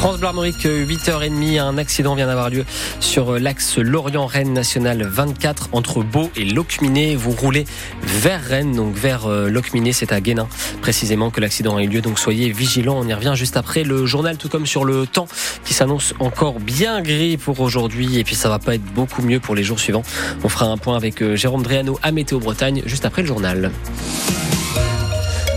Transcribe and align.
France 0.00 0.18
Blarmorique, 0.18 0.64
8h30, 0.64 1.60
un 1.60 1.76
accident 1.76 2.14
vient 2.14 2.26
d'avoir 2.26 2.48
lieu 2.48 2.64
sur 3.00 3.38
l'axe 3.38 3.76
Lorient-Rennes 3.76 4.54
national 4.54 5.02
24 5.02 5.68
entre 5.72 6.02
Beau 6.02 6.30
et 6.36 6.46
Locminé. 6.46 7.16
Vous 7.16 7.32
roulez 7.32 7.66
vers 8.02 8.42
Rennes, 8.42 8.74
donc 8.74 8.94
vers 8.94 9.26
euh, 9.26 9.50
Locminé, 9.50 9.92
c'est 9.92 10.10
à 10.12 10.22
Guénin 10.22 10.48
précisément 10.80 11.28
que 11.28 11.42
l'accident 11.42 11.76
a 11.76 11.82
eu 11.82 11.86
lieu. 11.86 12.00
Donc 12.00 12.18
soyez 12.18 12.50
vigilants, 12.50 12.98
on 12.98 13.06
y 13.06 13.12
revient 13.12 13.34
juste 13.34 13.58
après 13.58 13.84
le 13.84 14.06
journal, 14.06 14.38
tout 14.38 14.48
comme 14.48 14.64
sur 14.64 14.86
le 14.86 15.06
temps 15.06 15.28
qui 15.66 15.74
s'annonce 15.74 16.14
encore 16.18 16.60
bien 16.60 17.02
gris 17.02 17.36
pour 17.36 17.60
aujourd'hui. 17.60 18.18
Et 18.18 18.24
puis 18.24 18.36
ça 18.36 18.48
va 18.48 18.58
pas 18.58 18.76
être 18.76 18.94
beaucoup 18.94 19.20
mieux 19.20 19.38
pour 19.38 19.54
les 19.54 19.64
jours 19.64 19.80
suivants. 19.80 20.02
On 20.42 20.48
fera 20.48 20.64
un 20.64 20.78
point 20.78 20.96
avec 20.96 21.20
euh, 21.20 21.36
Jérôme 21.36 21.62
Dréano 21.62 21.98
à 22.02 22.10
Météo 22.10 22.38
Bretagne 22.38 22.80
juste 22.86 23.04
après 23.04 23.20
le 23.20 23.28
journal. 23.28 23.70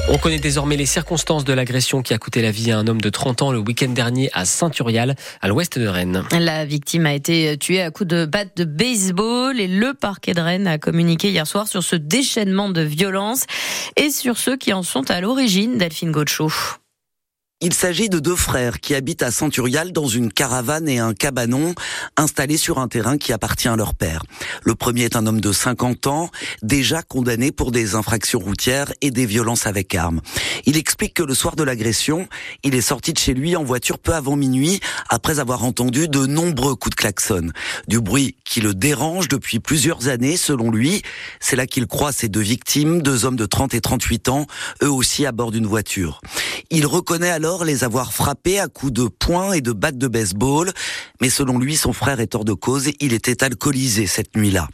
On 0.09 0.17
connaît 0.17 0.39
désormais 0.39 0.75
les 0.75 0.85
circonstances 0.85 1.45
de 1.45 1.54
l'agression 1.54 2.01
qui 2.01 2.13
a 2.13 2.17
coûté 2.17 2.41
la 2.41 2.52
vie 2.52 2.71
à 2.71 2.77
un 2.77 2.88
homme 2.88 2.99
de 2.99 3.09
30 3.09 3.41
ans 3.41 3.52
le 3.53 3.59
week-end 3.59 3.88
dernier 3.88 4.29
à 4.33 4.43
Saint-Urial, 4.43 5.15
à 5.41 5.47
l'ouest 5.47 5.79
de 5.79 5.88
Rennes. 5.88 6.23
La 6.38 6.66
victime 6.66 7.05
a 7.05 7.13
été 7.13 7.57
tuée 7.57 7.81
à 7.81 7.89
coups 7.89 8.09
de 8.09 8.25
batte 8.25 8.58
de 8.58 8.66
baseball 8.66 9.59
et 9.61 9.67
le 9.67 9.94
parquet 9.94 10.34
de 10.34 10.41
Rennes 10.41 10.67
a 10.67 10.77
communiqué 10.77 11.30
hier 11.30 11.47
soir 11.47 11.70
sur 11.70 11.84
ce 11.84 11.95
déchaînement 11.95 12.70
de 12.70 12.81
violence 12.81 13.45
et 13.95 14.09
sur 14.09 14.38
ceux 14.38 14.58
qui 14.58 14.73
en 14.73 14.84
sont 14.84 15.09
à 15.09 15.21
l'origine, 15.21 15.77
Delphine 15.77 16.11
Gaucho. 16.11 16.52
Il 17.66 17.72
s'agit 17.72 18.09
de 18.09 18.20
deux 18.20 18.35
frères 18.35 18.81
qui 18.81 18.94
habitent 18.94 19.23
à 19.23 19.31
Centurial 19.31 19.94
dans 19.94 20.05
une 20.05 20.34
caravane 20.34 20.90
et 20.90 20.99
un 20.99 21.13
cabanon 21.13 21.73
installés 22.17 22.58
sur 22.58 22.77
un 22.77 22.89
terrain 22.89 23.17
qui 23.17 23.31
appartient 23.31 23.70
à 23.70 23.77
leur 23.77 23.95
père. 23.95 24.26
Le 24.63 24.76
premier 24.76 25.03
est 25.03 25.16
un 25.16 25.26
homme 25.27 25.39
de 25.39 25.53
50 25.53 26.08
ans, 26.08 26.30
déjà 26.62 27.03
condamné 27.03 27.53
pour 27.53 27.72
des 27.72 27.95
infractions 27.95 28.39
routières 28.39 28.91
et 28.99 29.12
des 29.12 29.26
violences 29.26 29.66
avec 29.66 29.95
armes. 29.95 30.20
Il 30.66 30.76
explique 30.76 31.13
que 31.13 31.23
le 31.23 31.34
soir 31.34 31.55
de 31.55 31.63
l'agression, 31.63 32.27
il 32.63 32.76
est 32.76 32.81
sorti 32.81 33.13
de 33.13 33.17
chez 33.17 33.34
lui 33.34 33.55
en 33.55 33.64
voiture 33.64 33.98
peu 33.98 34.14
avant 34.14 34.36
minuit 34.36 34.81
après 35.08 35.39
avoir 35.39 35.64
entendu 35.64 36.09
de 36.09 36.25
nombreux 36.25 36.75
coups 36.75 36.98
de 36.98 37.00
klaxon. 37.00 37.52
Du 37.88 38.02
bruit 38.02 38.36
qui 38.44 38.59
le 38.59 38.73
dérange 38.73 39.30
depuis 39.30 39.61
plusieurs 39.61 40.09
années 40.09 40.36
selon 40.36 40.69
lui. 40.69 41.02
C'est 41.39 41.56
là 41.56 41.66
qu'il 41.66 41.88
croit 41.88 42.11
ses 42.11 42.28
deux 42.28 42.41
victimes, 42.41 43.02
deux 43.02 43.23
hommes 43.23 43.38
de 43.38 43.45
30 43.45 43.73
et 43.73 43.80
38 43.80 44.28
ans, 44.28 44.47
eux 44.84 44.91
aussi 44.91 45.25
à 45.25 45.31
bord 45.31 45.52
d'une 45.52 45.66
voiture. 45.66 46.19
Il 46.69 46.86
reconnaît 46.86 47.30
alors 47.30 47.66
les 47.66 47.83
avoir 47.83 48.14
frappés 48.14 48.59
à 48.59 48.67
coups 48.67 48.94
de 48.94 49.08
poing 49.08 49.53
et 49.53 49.61
de 49.61 49.72
batte 49.72 49.97
de 49.97 50.08
baseball, 50.08 50.72
mais 51.23 51.29
selon 51.29 51.57
lui, 51.57 51.77
son 51.77 51.93
frère 51.93 52.19
est 52.19 52.35
hors 52.35 52.43
de 52.43 52.52
cause, 52.52 52.89
il 52.99 53.13
était 53.13 53.45
alcoolisé 53.45 54.07
cette 54.07 54.35
nuit-là. 54.35 54.67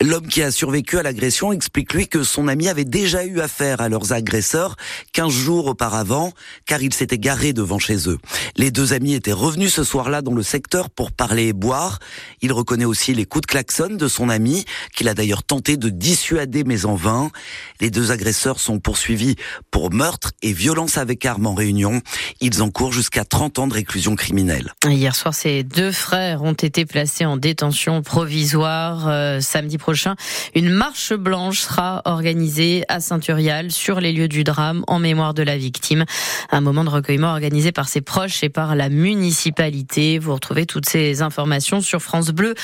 L'homme 0.00 0.28
qui 0.28 0.44
a 0.44 0.52
survécu 0.52 0.96
à 0.96 1.02
l'agression 1.02 1.52
explique 1.52 1.92
lui 1.92 2.06
que 2.06 2.22
son 2.22 2.46
ami 2.46 2.68
avait 2.68 2.84
déjà 2.84 3.24
eu 3.24 3.40
affaire 3.40 3.80
à 3.80 3.88
leurs 3.88 4.12
agresseurs 4.12 4.76
15 5.12 5.32
jours 5.32 5.66
auparavant, 5.66 6.32
car 6.66 6.80
il 6.84 6.94
s'était 6.94 7.18
garé 7.18 7.52
devant 7.52 7.80
chez 7.80 8.08
eux. 8.08 8.18
Les 8.54 8.70
deux 8.70 8.92
amis 8.92 9.14
étaient 9.14 9.32
revenus 9.32 9.74
ce 9.74 9.82
soir-là 9.82 10.22
dans 10.22 10.34
le 10.34 10.44
secteur 10.44 10.88
pour 10.88 11.10
parler 11.10 11.48
et 11.48 11.52
boire. 11.52 11.98
Il 12.42 12.52
reconnaît 12.52 12.84
aussi 12.84 13.12
les 13.12 13.24
coups 13.24 13.48
de 13.48 13.50
klaxon 13.50 13.96
de 13.96 14.06
son 14.06 14.28
ami, 14.28 14.66
qu'il 14.94 15.08
a 15.08 15.14
d'ailleurs 15.14 15.42
tenté 15.42 15.76
de 15.76 15.88
dissuader 15.88 16.62
mais 16.62 16.84
en 16.84 16.94
vain. 16.94 17.32
Les 17.80 17.90
deux 17.90 18.12
agresseurs 18.12 18.60
sont 18.60 18.78
poursuivis 18.78 19.34
pour 19.72 19.92
meurtre 19.92 20.30
et 20.42 20.52
violence 20.52 20.96
avec 20.96 21.26
arme 21.26 21.48
en 21.48 21.54
réunion. 21.54 22.02
Ils 22.40 22.62
encourent 22.62 22.92
jusqu'à 22.92 23.24
30 23.24 23.58
ans 23.58 23.66
de 23.66 23.74
réclusion 23.74 24.14
criminelle. 24.14 24.74
Hier 24.86 25.16
soir, 25.16 25.34
ces 25.34 25.64
deux 25.64 25.87
frères 25.92 26.42
ont 26.42 26.52
été 26.52 26.86
placés 26.86 27.24
en 27.24 27.36
détention 27.36 28.02
provisoire. 28.02 29.08
Euh, 29.08 29.40
samedi 29.40 29.78
prochain, 29.78 30.14
une 30.54 30.70
marche 30.70 31.12
blanche 31.12 31.60
sera 31.60 32.02
organisée 32.04 32.84
à 32.88 33.00
Saint-Urial 33.00 33.70
sur 33.70 34.00
les 34.00 34.12
lieux 34.12 34.28
du 34.28 34.44
drame 34.44 34.84
en 34.86 34.98
mémoire 34.98 35.34
de 35.34 35.42
la 35.42 35.56
victime. 35.56 36.04
Un 36.50 36.60
moment 36.60 36.84
de 36.84 36.90
recueillement 36.90 37.30
organisé 37.30 37.72
par 37.72 37.88
ses 37.88 38.00
proches 38.00 38.42
et 38.42 38.48
par 38.48 38.76
la 38.76 38.88
municipalité. 38.88 40.18
Vous 40.18 40.34
retrouvez 40.34 40.66
toutes 40.66 40.88
ces 40.88 41.22
informations 41.22 41.80
sur 41.80 42.00
francebleu.fr. 42.00 42.56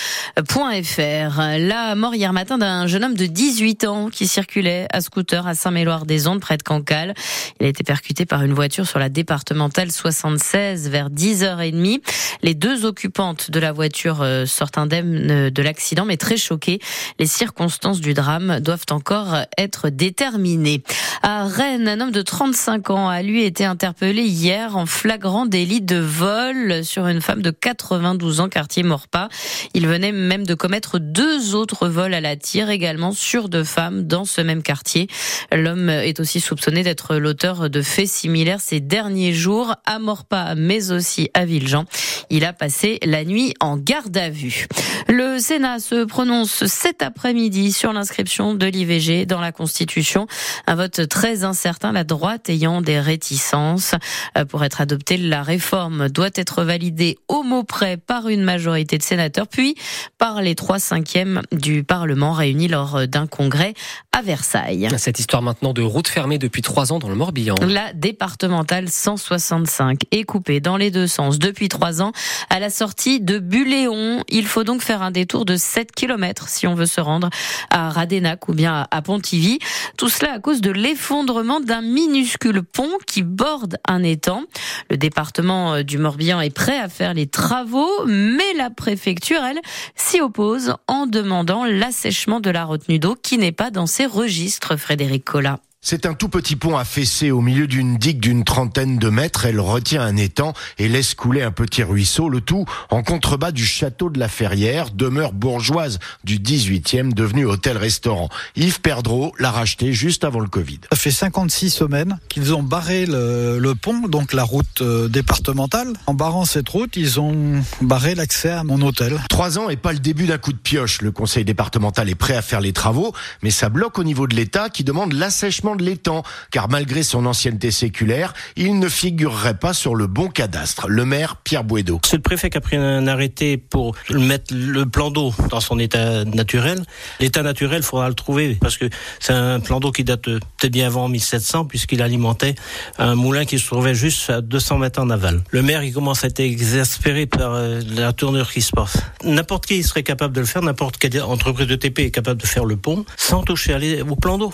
La 1.59 1.95
mort 1.95 2.15
hier 2.15 2.33
matin 2.33 2.59
d'un 2.59 2.87
jeune 2.87 3.05
homme 3.05 3.15
de 3.15 3.27
18 3.27 3.85
ans 3.85 4.09
qui 4.11 4.27
circulait 4.27 4.87
à 4.91 5.01
scooter 5.01 5.47
à 5.47 5.55
Saint-Méloire-des-Ondes 5.55 6.41
près 6.41 6.57
de 6.57 6.63
Cancale. 6.63 7.15
Il 7.61 7.67
a 7.67 7.69
été 7.69 7.85
percuté 7.85 8.27
par 8.27 8.43
une 8.43 8.53
voiture 8.53 8.87
sur 8.87 8.99
la 8.99 9.09
départementale 9.09 9.91
76 9.91 10.89
vers 10.89 11.11
10h30. 11.11 12.01
Les 12.43 12.55
deux 12.55 12.85
de 13.07 13.61
la 13.61 13.73
voiture 13.73 14.23
euh, 14.23 14.47
sortent 14.47 14.79
indemnes 14.79 15.51
de 15.51 15.63
l'accident, 15.63 16.05
mais 16.05 16.17
très 16.17 16.37
choquées. 16.37 16.79
Les 17.19 17.27
circonstances 17.27 18.01
du 18.01 18.15
drame 18.15 18.61
doivent 18.61 18.87
encore 18.91 19.37
être 19.59 19.91
déterminées. 19.91 20.83
À 21.23 21.45
Rennes, 21.45 21.89
un 21.89 22.01
homme 22.01 22.11
de 22.11 22.23
35 22.23 22.91
ans 22.91 23.09
a 23.09 23.23
lui 23.23 23.45
été 23.45 23.65
interpellé 23.65 24.23
hier 24.23 24.77
en 24.77 24.87
flagrant 24.87 25.47
délit 25.47 25.81
de 25.81 25.97
vol 25.97 26.85
sur 26.85 27.07
une 27.07 27.21
femme 27.21 27.43
de 27.43 27.51
92 27.51 28.41
ans, 28.41 28.49
quartier 28.49 28.83
Morpa. 28.83 29.29
Il 29.75 29.87
venait 29.87 30.13
même 30.13 30.47
de 30.47 30.55
commettre 30.55 30.99
deux 30.99 31.55
autres 31.55 31.89
vols 31.89 32.15
à 32.15 32.21
la 32.21 32.37
tire, 32.37 32.71
également 32.71 33.13
sur 33.13 33.49
deux 33.49 33.65
femmes 33.65 34.05
dans 34.05 34.25
ce 34.25 34.41
même 34.41 34.63
quartier. 34.63 35.09
L'homme 35.53 35.91
est 35.91 36.21
aussi 36.21 36.41
soupçonné 36.41 36.83
d'être 36.83 37.17
l'auteur 37.17 37.69
de 37.69 37.83
faits 37.83 38.09
similaires 38.09 38.61
ces 38.61 38.81
derniers 38.81 39.33
jours 39.33 39.75
à 39.85 39.99
Morpa, 39.99 40.55
mais 40.57 40.91
aussi 40.91 41.31
à 41.35 41.45
Villejean. 41.45 41.85
Il 42.35 42.45
a 42.45 42.53
passé 42.53 42.99
la 43.05 43.25
nuit 43.25 43.55
en 43.61 43.77
garde 43.77 44.17
à 44.17 44.29
vue. 44.29 44.67
Le 45.07 45.39
Sénat 45.39 45.79
se 45.79 46.05
prononce 46.05 46.67
cet 46.67 47.01
après-midi 47.01 47.71
sur 47.71 47.93
l'inscription 47.93 48.55
de 48.57 48.67
l'IVG 48.67 49.25
dans 49.25 49.39
la 49.39 49.53
Constitution. 49.53 50.27
Un 50.67 50.75
vote 50.75 51.07
très 51.09 51.45
incertain, 51.45 51.93
la 51.93 52.03
droite 52.03 52.51
ayant 52.51 52.83
des 52.83 52.99
réticences. 52.99 53.95
Euh, 54.37 54.45
pour 54.45 54.65
être 54.65 54.81
adoptée, 54.81 55.17
la 55.17 55.45
réforme 55.45 56.09
doit 56.09 56.31
être 56.35 56.65
validée 56.65 57.19
au 57.29 57.45
mot 57.45 57.63
près 57.63 57.99
par 57.99 58.27
une 58.27 58.43
majorité 58.43 58.99
de 58.99 59.05
sénateurs, 59.05 59.47
puis 59.47 59.77
par 60.19 60.43
les 60.43 60.57
trois 60.57 60.81
cinquièmes 60.81 61.43
du 61.53 61.85
Parlement 61.85 62.33
réunis 62.33 62.67
lors 62.67 63.07
d'un 63.07 63.29
congrès 63.29 63.75
à 64.11 64.23
Versailles. 64.23 64.89
Cette 64.97 65.21
histoire 65.21 65.43
maintenant 65.43 65.73
de 65.73 65.83
route 65.83 66.09
fermée 66.09 66.39
depuis 66.39 66.63
trois 66.63 66.93
ans 66.93 66.99
dans 66.99 67.09
le 67.09 67.15
Morbihan. 67.15 67.55
La 67.61 67.93
départementale 67.93 68.89
165 68.89 70.01
est 70.11 70.25
coupée 70.25 70.59
dans 70.59 70.77
les 70.77 70.91
deux 70.91 71.07
sens 71.07 71.39
depuis 71.39 71.69
trois 71.69 72.03
ans 72.03 72.11
à 72.51 72.61
la 72.61 72.71
sortie 72.71 73.21
de 73.21 73.39
Buléon. 73.39 74.23
Il 74.29 74.47
faut 74.47 74.65
donc 74.65 74.83
faire 74.83 75.03
un 75.03 75.11
détour 75.11 75.45
de 75.45 75.57
7 75.57 75.93
km 75.93 76.49
si 76.49 76.67
on 76.67 76.75
veut 76.75 76.87
se 76.87 77.01
rendre 77.01 77.31
à 77.71 77.91
Radenac 77.91 78.49
ou 78.49 78.55
bien 78.55 78.87
à 78.91 79.03
Pontivy. 79.03 79.59
Tout 79.97 80.09
cela 80.09 80.33
à 80.35 80.39
cause 80.39 80.61
de 80.61 80.71
l'effondrement 80.71 81.61
d'un 81.61 81.83
minuscule 81.83 82.63
pont 82.63 82.99
qui 83.07 83.23
borde 83.23 83.79
un 83.87 84.03
étang. 84.03 84.43
Le 84.91 84.97
département 84.97 85.83
du 85.83 85.99
Morbihan 85.99 86.41
est 86.41 86.55
prêt 86.55 86.79
à 86.79 86.89
faire 86.89 87.15
les 87.15 87.27
travaux, 87.27 87.91
mais 88.07 88.53
la 88.57 88.71
préfecture, 88.71 89.43
elle, 89.43 89.61
s'y 89.95 90.21
oppose 90.21 90.75
en 90.87 91.07
demandant 91.07 91.65
l'assèchement 91.65 92.41
de 92.41 92.51
la 92.51 92.65
retenue 92.65 92.99
d'eau 92.99 93.17
qui 93.21 93.39
n'est 93.39 93.53
pas 93.53 93.71
dans 93.71 93.87
ses 93.87 94.07
registres, 94.07 94.77
Frédéric 94.77 95.25
Collat. 95.25 95.61
C'est 95.87 96.07
un 96.07 96.15
tout 96.15 96.31
petit 96.31 96.57
pont 96.57 96.79
affaissé 96.79 97.31
au 97.31 97.43
milieu 97.43 97.67
d'une 97.67 97.99
digue 97.99 98.19
d'une 98.19 98.43
trentaine 98.43 98.97
de 98.97 99.11
mètres. 99.11 99.45
Elle 99.45 99.61
retient 99.61 100.01
un 100.01 100.17
étang 100.17 100.55
et 100.79 100.89
laisse 100.89 101.13
couler 101.15 101.43
un 101.43 101.51
petit 101.51 101.83
ruisseau, 101.83 102.31
le 102.31 102.41
tout 102.41 102.65
en 102.89 103.03
contrebas 103.03 103.53
du 103.53 103.67
château 103.67 104.09
de 104.09 104.19
la 104.19 104.29
Ferrière, 104.29 104.93
demeure 104.93 105.35
bourgeoise 105.35 105.99
du 106.25 106.39
18e, 106.39 107.13
devenue 107.13 107.45
hôtel-restaurant. 107.45 108.31
Yves 108.57 108.81
Perdreau 108.81 109.35
l'a 109.39 109.51
racheté 109.51 109.93
juste 109.93 110.25
avant 110.25 110.41
le 110.41 110.49
Covid. 110.49 110.81
Ça 110.91 110.97
fait 110.97 111.11
56 111.11 111.69
semaines 111.69 112.19
qu'ils 112.31 112.55
ont 112.55 112.63
barré 112.63 113.05
le, 113.05 113.59
le, 113.59 113.75
pont, 113.75 114.09
donc 114.09 114.33
la 114.33 114.45
route 114.45 114.81
euh, 114.81 115.09
départementale. 115.09 115.93
En 116.07 116.15
barrant 116.15 116.47
cette 116.47 116.71
route, 116.71 116.97
ils 116.97 117.21
ont 117.21 117.63
barré 117.83 118.15
l'accès 118.15 118.49
à 118.49 118.65
mon 118.65 118.81
hôtel. 118.81 119.21
Trois 119.29 119.59
ans 119.59 119.69
et 119.69 119.77
pas 119.77 119.93
le 119.93 119.99
début 119.99 120.25
d'un 120.25 120.39
coup 120.39 120.55
de 120.55 120.59
pioche. 120.59 121.03
Le 121.03 121.13
conseil 121.13 121.45
départemental 121.45 122.09
est 122.09 122.15
prêt 122.15 122.37
à 122.37 122.41
faire 122.41 122.63
les 122.63 122.73
travaux, 122.73 123.13
mais 123.43 123.51
ça 123.51 123.69
bloque 123.69 123.99
au 123.99 124.05
niveau 124.05 124.27
de 124.27 124.35
l'État 124.35 124.71
qui 124.71 124.83
demande 124.83 125.13
l'assèchement 125.13 125.74
de 125.77 125.85
l'étang, 125.85 126.23
car 126.51 126.69
malgré 126.69 127.03
son 127.03 127.27
ancienneté 127.27 127.71
séculaire, 127.71 128.35
il 128.57 128.79
ne 128.79 128.89
figurerait 128.89 129.59
pas 129.59 129.73
sur 129.73 129.95
le 129.95 130.07
bon 130.07 130.29
cadastre. 130.29 130.89
Le 130.89 131.05
maire 131.05 131.37
Pierre 131.37 131.65
Bouedo. 131.65 132.01
C'est 132.05 132.17
le 132.17 132.23
préfet 132.23 132.51
qui 132.51 132.59
a 132.59 132.61
pris 132.61 132.77
un 132.77 133.07
arrêté 133.07 133.57
pour 133.57 133.95
mettre 134.11 134.55
le 134.55 134.87
plan 134.87 135.11
d'eau 135.11 135.33
dans 135.51 135.61
son 135.61 135.79
état 135.79 136.25
naturel. 136.25 136.83
L'état 137.21 137.43
naturel, 137.43 137.79
il 137.79 137.85
faudra 137.85 138.09
le 138.09 138.15
trouver, 138.15 138.57
parce 138.61 138.77
que 138.77 138.89
c'est 139.21 139.33
un 139.33 139.61
plan 139.61 139.81
d'eau 139.81 139.93
qui 139.93 140.05
date 140.05 140.23
peut-être 140.23 140.73
bien 140.73 140.87
avant 140.87 141.09
1700, 141.09 141.67
puisqu'il 141.67 142.03
alimentait 142.03 142.55
un 142.99 143.15
moulin 143.15 143.45
qui 143.45 143.59
se 143.59 143.67
trouvait 143.67 143.95
juste 143.95 144.31
à 144.31 144.41
200 144.41 144.79
mètres 144.79 145.01
en 145.01 145.11
aval. 145.11 145.43
Le 145.51 145.63
maire, 145.63 145.83
il 145.83 145.93
commence 145.93 146.25
à 146.25 146.29
être 146.29 146.41
exaspéré 146.41 147.27
par 147.27 147.53
euh, 147.55 147.81
la 147.95 148.13
tournure 148.13 148.51
qui 148.51 148.63
se 148.63 148.71
passe. 148.73 148.99
N'importe 149.25 149.67
qui 149.67 149.83
serait 149.83 150.03
capable 150.03 150.35
de 150.35 150.41
le 150.41 150.47
faire, 150.47 150.63
n'importe 150.63 150.99
quelle 150.99 151.23
entreprise 151.23 151.67
de 151.67 151.77
TP 151.77 152.01
est 152.01 152.11
capable 152.11 152.41
de 152.41 152.47
faire 152.47 152.65
le 152.65 152.77
pont 152.77 153.05
sans 153.17 153.43
toucher 153.43 154.03
au 154.09 154.17
plan 154.17 154.39
d'eau 154.39 154.53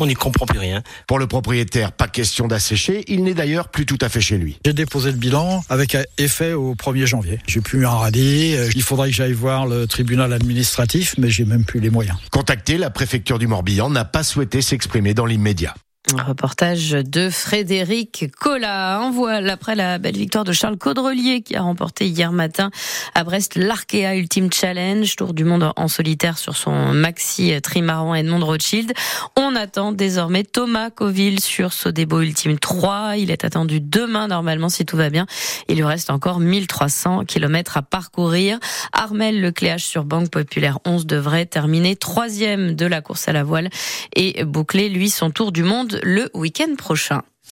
on 0.00 0.06
n'y 0.06 0.14
comprend 0.14 0.46
plus 0.46 0.58
rien. 0.58 0.82
Pour 1.06 1.18
le 1.18 1.26
propriétaire, 1.26 1.92
pas 1.92 2.08
question 2.08 2.48
d'assécher. 2.48 3.04
Il 3.08 3.24
n'est 3.24 3.34
d'ailleurs 3.34 3.68
plus 3.68 3.86
tout 3.86 3.98
à 4.00 4.08
fait 4.08 4.20
chez 4.20 4.38
lui. 4.38 4.58
J'ai 4.64 4.72
déposé 4.72 5.10
le 5.10 5.16
bilan 5.16 5.62
avec 5.68 5.96
effet 6.18 6.52
au 6.52 6.74
1er 6.74 7.06
janvier. 7.06 7.38
J'ai 7.46 7.60
plus 7.60 7.86
un 7.86 7.90
radis. 7.90 8.56
Il 8.74 8.82
faudrait 8.82 9.10
que 9.10 9.14
j'aille 9.14 9.32
voir 9.32 9.66
le 9.66 9.86
tribunal 9.86 10.32
administratif, 10.32 11.14
mais 11.18 11.30
j'ai 11.30 11.44
même 11.44 11.64
plus 11.64 11.80
les 11.80 11.90
moyens. 11.90 12.16
Contacté, 12.30 12.78
la 12.78 12.90
préfecture 12.90 13.38
du 13.38 13.46
Morbihan 13.46 13.90
n'a 13.90 14.04
pas 14.04 14.22
souhaité 14.22 14.62
s'exprimer 14.62 15.14
dans 15.14 15.26
l'immédiat. 15.26 15.74
Un 16.16 16.22
reportage 16.22 16.92
de 16.92 17.28
Frédéric 17.28 18.30
Collat. 18.40 19.00
En 19.02 19.10
voile 19.10 19.50
après 19.50 19.74
la 19.74 19.98
belle 19.98 20.16
victoire 20.16 20.44
de 20.44 20.52
Charles 20.52 20.78
Caudrelier 20.78 21.42
qui 21.42 21.54
a 21.54 21.60
remporté 21.60 22.06
hier 22.06 22.32
matin 22.32 22.70
à 23.14 23.24
Brest 23.24 23.56
l'Arkea 23.56 24.16
Ultimate 24.16 24.54
Challenge, 24.54 25.16
tour 25.16 25.34
du 25.34 25.44
monde 25.44 25.70
en 25.76 25.88
solitaire 25.88 26.38
sur 26.38 26.56
son 26.56 26.94
maxi 26.94 27.52
trimaran 27.62 28.14
Edmond 28.14 28.44
Rothschild. 28.44 28.94
On 29.36 29.54
attend 29.54 29.92
désormais 29.92 30.44
Thomas 30.44 30.88
Coville 30.88 31.40
sur 31.40 31.74
Sodebo 31.74 32.20
Ultime 32.20 32.58
3. 32.58 33.16
Il 33.18 33.30
est 33.30 33.44
attendu 33.44 33.80
demain 33.80 34.28
normalement 34.28 34.70
si 34.70 34.86
tout 34.86 34.96
va 34.96 35.10
bien. 35.10 35.26
Il 35.68 35.76
lui 35.76 35.84
reste 35.84 36.08
encore 36.08 36.40
1300 36.40 37.26
km 37.26 37.76
à 37.76 37.82
parcourir. 37.82 38.58
Armel 38.92 39.42
Lecléache 39.42 39.84
sur 39.84 40.04
Banque 40.04 40.30
Populaire 40.30 40.78
11 40.86 41.04
devrait 41.04 41.44
terminer 41.44 41.96
troisième 41.96 42.74
de 42.74 42.86
la 42.86 43.02
course 43.02 43.28
à 43.28 43.32
la 43.32 43.44
voile 43.44 43.68
et 44.16 44.42
boucler 44.44 44.88
lui 44.88 45.10
son 45.10 45.30
tour 45.30 45.52
du 45.52 45.62
monde 45.62 45.97
le 46.02 46.30
week-end 46.34 46.74
prochain. 46.76 47.22